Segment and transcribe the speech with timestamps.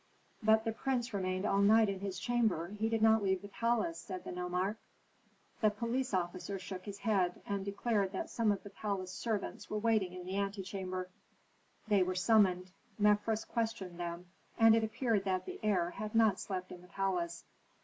[0.41, 3.99] "But the prince remained all night in his chamber; he did not leave the palace,"
[3.99, 4.77] said the nomarch.
[5.61, 9.77] The police officer shook his head, and declared that some of the palace servants were
[9.77, 11.09] waiting in the antechamber.
[11.87, 12.71] They were summoned.
[12.99, 14.25] Mefres questioned them,
[14.57, 17.43] and it appeared that the heir had not slept in the palace.